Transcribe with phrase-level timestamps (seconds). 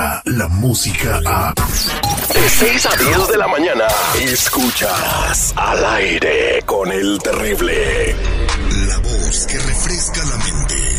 [0.00, 1.54] llega la música a...
[2.32, 3.86] De 6 a 10 de la mañana,
[4.20, 8.14] escuchas al aire con el terrible.
[8.86, 10.90] La voz que refresca la mente.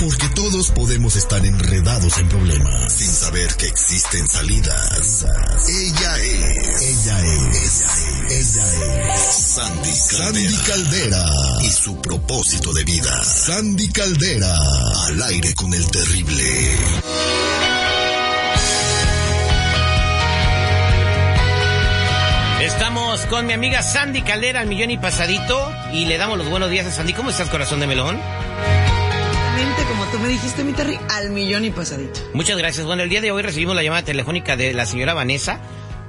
[0.00, 5.26] Porque todos podemos estar enredados en problemas sin saber que existen salidas.
[5.68, 6.82] Ella es.
[6.82, 7.82] Ella es.
[8.28, 9.20] Ella es.
[9.34, 9.94] Sandy Caldera.
[9.94, 11.26] Sandy Caldera.
[11.62, 13.24] Y su propósito de vida.
[13.24, 14.56] Sandy Caldera.
[15.06, 17.37] Al aire con el terrible.
[22.60, 26.68] Estamos con mi amiga Sandy Caldera, al millón y pasadito, y le damos los buenos
[26.70, 27.12] días a Sandy.
[27.12, 28.16] ¿Cómo estás, corazón de melón?
[28.16, 32.18] Exactamente como tú me dijiste, mi Terry, al millón y pasadito.
[32.34, 32.84] Muchas gracias.
[32.84, 35.60] Bueno, el día de hoy recibimos la llamada telefónica de la señora Vanessa,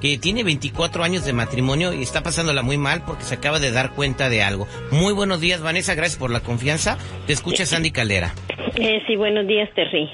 [0.01, 3.71] que tiene 24 años de matrimonio y está pasándola muy mal porque se acaba de
[3.71, 4.67] dar cuenta de algo.
[4.89, 6.97] Muy buenos días, Vanessa, gracias por la confianza.
[7.27, 8.33] Te escucha Sandy Caldera.
[8.75, 10.09] Eh, sí, buenos días, Terry.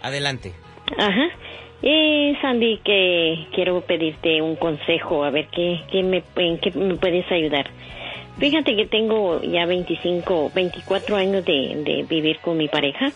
[0.00, 0.54] Adelante.
[0.96, 1.28] Ajá.
[1.82, 6.94] Eh, Sandy, que quiero pedirte un consejo, a ver qué, qué me, en qué me
[6.94, 7.66] puedes ayudar.
[8.38, 13.10] Fíjate que tengo ya 25, 24 años de, de vivir con mi pareja,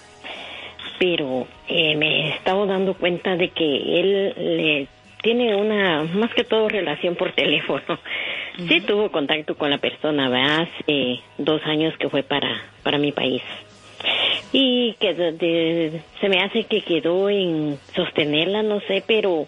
[0.99, 4.89] pero eh, me he estado dando cuenta de que él le
[5.23, 7.99] tiene una, más que todo, relación por teléfono.
[8.69, 10.63] Sí tuvo contacto con la persona, ¿verdad?
[10.63, 13.43] Hace dos años que fue para, para mi país.
[14.59, 19.47] Y que de- se me hace que quedó en sostenerla, no sé, pero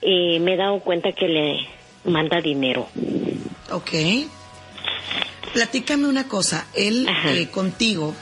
[0.00, 1.66] eh, me he dado cuenta que le
[2.04, 2.86] manda dinero.
[3.72, 3.90] Ok.
[5.52, 6.68] Platícame una cosa.
[6.76, 8.14] Él eh, contigo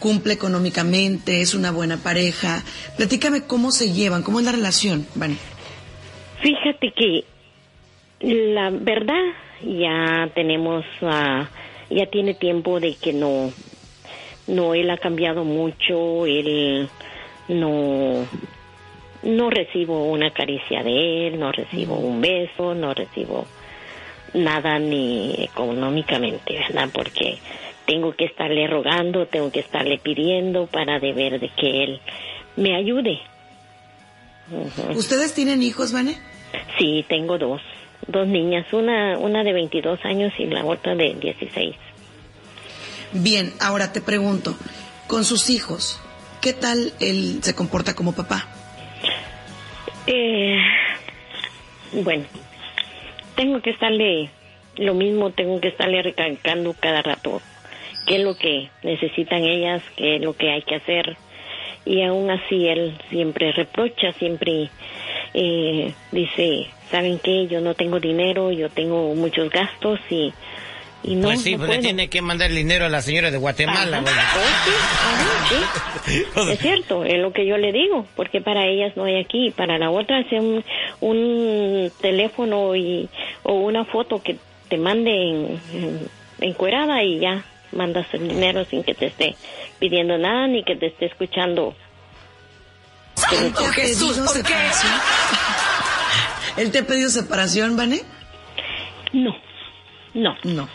[0.00, 2.64] cumple económicamente, es una buena pareja.
[2.96, 5.36] Platícame cómo se llevan, cómo es la relación, Vane.
[6.42, 7.24] Fíjate que
[8.54, 9.22] la verdad
[9.62, 11.48] ya tenemos, ah,
[11.90, 13.52] ya tiene tiempo de que no,
[14.46, 16.88] no, él ha cambiado mucho, él
[17.48, 18.26] no,
[19.22, 23.46] no recibo una caricia de él, no recibo un beso, no recibo
[24.34, 26.88] nada ni económicamente, ¿verdad?
[26.92, 27.38] Porque
[27.86, 32.00] tengo que estarle rogando, tengo que estarle pidiendo para de ver de que él
[32.56, 33.20] me ayude.
[34.94, 36.16] ¿Ustedes tienen hijos, Vane?
[36.78, 37.60] Sí, tengo dos,
[38.06, 41.74] dos niñas, una, una de 22 años y la otra de 16.
[43.12, 44.56] Bien, ahora te pregunto,
[45.06, 46.00] con sus hijos,
[46.40, 48.46] ¿qué tal él se comporta como papá?
[50.06, 50.58] Eh,
[51.92, 52.24] bueno,
[53.34, 54.30] tengo que estarle,
[54.76, 57.40] lo mismo tengo que estarle recalcando cada rato
[58.06, 61.16] qué es lo que necesitan ellas, qué es lo que hay que hacer.
[61.84, 64.70] Y aún así él siempre reprocha, siempre
[65.34, 67.46] eh, dice, ¿saben qué?
[67.48, 70.32] Yo no tengo dinero, yo tengo muchos gastos y,
[71.02, 73.30] y no, pues sí, no pues le tiene que mandar el dinero a la señora
[73.30, 73.98] de Guatemala.
[73.98, 74.36] Ajá.
[74.36, 74.70] Oh, sí,
[75.04, 75.48] ajá,
[76.04, 76.24] sí.
[76.52, 79.76] Es cierto, es lo que yo le digo, porque para ellas no hay aquí, para
[79.78, 80.64] la otra es un,
[81.00, 83.08] un teléfono y,
[83.42, 84.36] o una foto que
[84.68, 86.08] te mande en, en-
[86.40, 89.34] encuerada y ya mandas el dinero sin que te esté
[89.78, 91.74] pidiendo nada ni que te esté escuchando.
[93.32, 94.92] ¿Él te ha pedido separación?
[96.56, 98.00] ¿Él te ha pedido separación, Vane?
[99.12, 99.34] No,
[100.14, 100.68] no, No.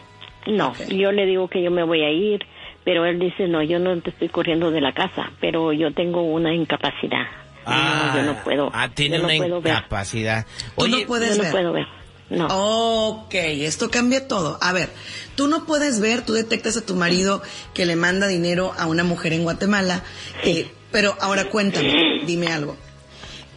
[0.48, 0.74] No.
[0.90, 2.42] Yo le digo que yo me voy a ir,
[2.84, 6.22] pero él dice, no, yo no te estoy corriendo de la casa, pero yo tengo
[6.24, 7.26] una incapacidad.
[7.66, 8.70] no, yo no puedo.
[8.74, 9.74] Ah, tiene yo no una puedo ver.
[9.74, 10.46] incapacidad.
[10.78, 11.52] Tú no puedes Yo no ver.
[11.52, 11.86] puedo ver.
[12.30, 12.48] No.
[12.50, 14.58] Ok, esto cambia todo.
[14.62, 14.90] A ver,
[15.36, 17.42] tú no puedes ver, tú detectas a tu marido
[17.74, 20.02] que le manda dinero a una mujer en Guatemala,
[20.46, 21.94] eh, pero ahora cuéntame,
[22.26, 22.78] dime algo.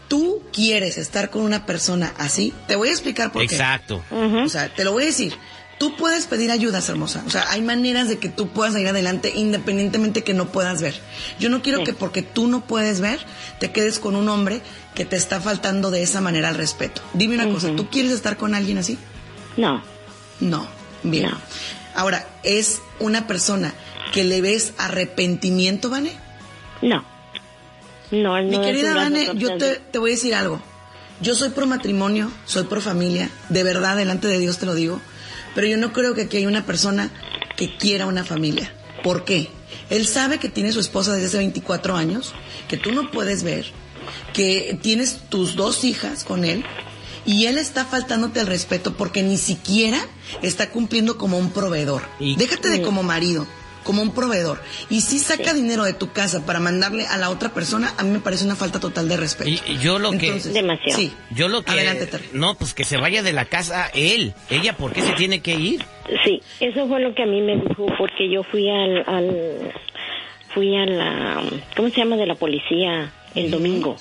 [0.09, 2.53] ¿Tú quieres estar con una persona así?
[2.67, 3.55] Te voy a explicar por qué.
[3.55, 4.03] Exacto.
[4.11, 5.35] O sea, te lo voy a decir.
[5.79, 7.23] Tú puedes pedir ayudas, hermosa.
[7.27, 10.95] O sea, hay maneras de que tú puedas ir adelante independientemente que no puedas ver.
[11.41, 11.85] Yo no quiero Sí.
[11.85, 13.19] que porque tú no puedes ver,
[13.59, 14.63] te quedes con un hombre
[14.95, 17.03] que te está faltando de esa manera al respeto.
[17.13, 18.99] Dime una cosa, ¿tú quieres estar con alguien así?
[19.57, 19.83] No.
[20.41, 20.67] No.
[21.03, 21.31] Bien.
[21.31, 21.39] No.
[21.97, 23.75] Ahora, ¿es una persona
[24.13, 26.13] que le ves arrepentimiento, Vane?
[26.83, 27.05] No.
[28.11, 30.61] No, Mi no es querida Vane, yo te, te voy a decir algo.
[31.21, 35.01] Yo soy pro matrimonio, soy pro familia, de verdad, delante de Dios te lo digo,
[35.55, 37.11] pero yo no creo que aquí hay una persona
[37.57, 38.73] que quiera una familia.
[39.03, 39.49] ¿Por qué?
[39.91, 42.33] Él sabe que tiene su esposa desde hace 24 años,
[42.69, 43.67] que tú no puedes ver,
[44.33, 46.65] que tienes tus dos hijas con él,
[47.27, 49.99] y él está faltándote el respeto porque ni siquiera
[50.43, 52.03] está cumpliendo como un proveedor.
[52.21, 53.47] Y- Déjate de como marido,
[53.85, 54.61] como un proveedor.
[54.91, 58.11] Y si saca dinero de tu casa para mandarle a la otra persona, a mí
[58.11, 59.49] me parece una falta total de respeto.
[59.51, 60.99] Y- y yo lo que- Demasiado.
[60.99, 61.13] Sí.
[61.31, 61.71] Yo lo que...
[61.71, 62.31] Adelante, Terry.
[62.33, 64.35] No, pues que se vaya de la casa él.
[64.51, 65.85] Ella, ¿por qué se tiene que ir?
[66.25, 69.73] Sí, eso fue lo que a mí me dijo porque yo fui al, al
[70.53, 71.43] fui a la
[71.77, 73.97] ¿cómo se llama de la policía el domingo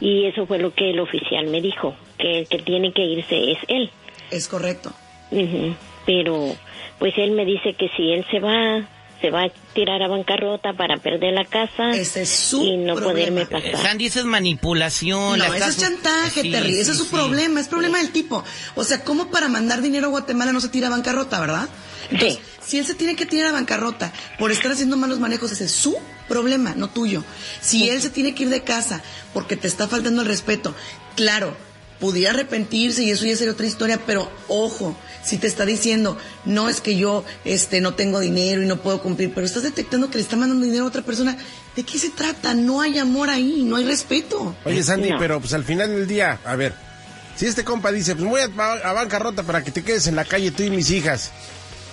[0.00, 3.52] Y eso fue lo que el oficial me dijo, que el que tiene que irse
[3.52, 3.90] es él.
[4.30, 4.92] Es correcto.
[5.30, 5.74] Ujú.
[6.06, 6.56] Pero
[6.98, 8.88] pues él me dice que si él se va,
[9.20, 12.94] se va a tirar a bancarrota para perder la casa Ese es su y no
[12.94, 13.12] problema.
[13.12, 13.76] poderme pasar.
[13.82, 15.38] Sandy, eso es manipulación.
[15.38, 16.74] la No, ese estás- es chantaje, Sí, Terry.
[16.74, 17.10] Ese sí, es su sí.
[17.10, 17.60] problema.
[17.60, 18.44] Es problema del tipo.
[18.76, 21.68] O sea, ¿cómo para mandar dinero a Guatemala no se tira a bancarrota, verdad?
[22.10, 25.64] Entonces, si él se tiene que tirar a bancarrota por estar haciendo malos manejos, ese
[25.64, 25.96] es su
[26.28, 27.24] problema, no tuyo.
[27.60, 29.02] Si él se tiene que ir de casa
[29.34, 30.72] porque te está faltando el respeto,
[31.16, 31.56] claro,
[32.00, 36.68] pudiera arrepentirse y eso ya sería otra historia, pero ojo, si te está diciendo, no
[36.68, 40.18] es que yo este no tengo dinero y no puedo cumplir, pero estás detectando que
[40.18, 41.36] le está mandando dinero a otra persona,
[41.74, 42.54] ¿de qué se trata?
[42.54, 44.54] No hay amor ahí, no hay respeto.
[44.64, 45.18] Oye, Sandy, No.
[45.18, 46.74] pero pues al final del día, a ver,
[47.36, 50.24] si este compa dice, pues voy a, a bancarrota para que te quedes en la
[50.24, 51.30] calle tú y mis hijas.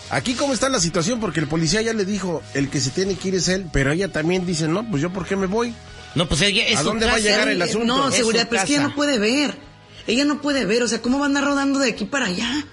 [0.10, 3.16] Aquí cómo está la situación, porque el policía ya le dijo, el que se tiene
[3.16, 5.74] que ir es él, pero ella también dice, no, pues yo por qué me voy.
[6.14, 7.88] No, pues ella es ¿A dónde va a llegar el asunto?
[7.88, 9.56] No, Es seguridad, pero es que ella no puede ver.
[10.08, 12.66] Ella no puede ver, o sea, ¿cómo va a andar rodando de aquí para allá?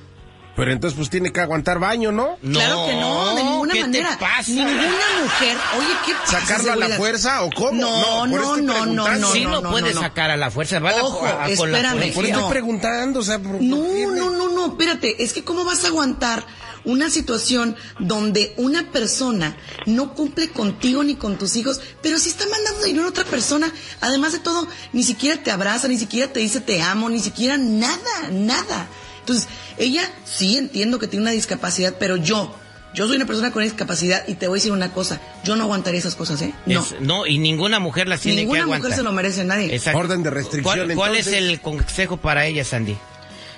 [0.57, 2.37] Pero entonces pues tiene que aguantar baño, ¿no?
[2.43, 4.11] claro que no, de ninguna ¿qué manera.
[4.11, 4.51] Te pasa?
[4.51, 4.83] Ninguna
[5.23, 7.73] mujer, oye, ¿qué pasa, ¿Sacarlo a la fuerza o cómo?
[7.81, 10.01] No, no, no, no, no, Sí, no, no, no, puede no.
[10.01, 10.79] sacar a la fuerza.
[10.81, 11.93] Va a la- Ojo, a- a- con la espérame.
[12.07, 12.23] Por policía.
[12.23, 12.39] eso No.
[12.41, 15.45] estoy preguntando, o sea, por- No, ¿por qué me- no, no, no, espérate, es que
[15.45, 16.45] cómo vas a aguantar
[16.85, 19.57] una situación donde una persona
[19.87, 23.73] no cumple contigo ni con tus hijos, pero sí está mandando dinero a otra persona.
[24.01, 27.57] Además de todo, ni siquiera te abraza, ni siquiera te dice te amo, ni siquiera
[27.59, 28.87] nada, nada.
[29.21, 29.49] Entonces,
[29.79, 32.55] ella sí entiendo que tiene una discapacidad, pero yo,
[32.95, 35.65] yo soy una persona con discapacidad y te voy a decir una cosa, yo no
[35.65, 36.53] aguantaría esas cosas, ¿eh?
[36.67, 36.81] No.
[36.81, 38.89] Es- no, y ninguna mujer las tiene Ninguna que aguantar.
[38.91, 39.75] mujer se lo merece nadie.
[39.75, 39.99] Exacto.
[40.01, 42.97] Orden de restricción, ¿Cuál, cuál es el consejo para ella, Sandy?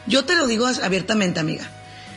[0.07, 1.71] Yo te lo digo abiertamente, amiga.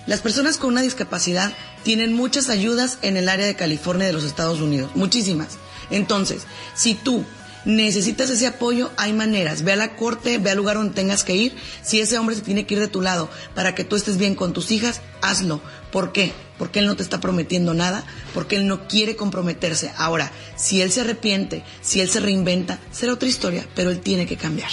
[0.07, 1.51] Las personas con una discapacidad
[1.83, 5.57] tienen muchas ayudas en el área de California de los Estados Unidos, muchísimas.
[5.89, 6.43] Entonces,
[6.75, 7.23] si tú
[7.65, 9.63] necesitas ese apoyo, hay maneras.
[9.63, 11.55] Ve a la corte, ve al lugar donde tengas que ir.
[11.81, 14.35] Si ese hombre se tiene que ir de tu lado para que tú estés bien
[14.35, 15.59] con tus hijas, hazlo.
[15.91, 16.33] ¿Por qué?
[16.59, 19.91] Porque él no te está prometiendo nada, porque él no quiere comprometerse.
[19.97, 24.25] Ahora, si él se arrepiente, si él se reinventa, será otra historia, pero él tiene
[24.25, 24.71] que cambiar.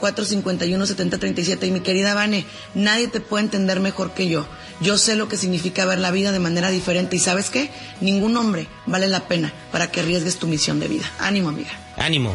[0.00, 1.66] 619-451-7037.
[1.66, 2.44] Y mi querida Vane,
[2.74, 4.46] nadie te puede entender mejor que yo.
[4.80, 7.70] Yo sé lo que significa ver la vida de manera diferente y ¿sabes qué?
[8.00, 11.10] Ningún hombre vale la pena para que arriesgues tu misión de vida.
[11.18, 11.70] Ánimo, amiga.
[11.96, 12.34] Ánimo.